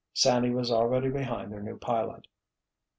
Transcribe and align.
Sandy 0.13 0.49
was 0.49 0.71
already 0.71 1.09
behind 1.11 1.51
their 1.53 1.61
new 1.61 1.77
pilot. 1.77 2.25